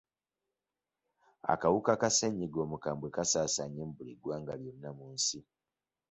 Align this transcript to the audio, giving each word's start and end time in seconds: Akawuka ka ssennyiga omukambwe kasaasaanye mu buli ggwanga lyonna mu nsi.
Akawuka 1.53 1.93
ka 2.01 2.09
ssennyiga 2.11 2.57
omukambwe 2.65 3.07
kasaasaanye 3.15 3.81
mu 3.87 3.93
buli 3.97 4.13
ggwanga 4.17 4.53
lyonna 4.59 4.89
mu 4.97 5.05
nsi. 5.15 5.39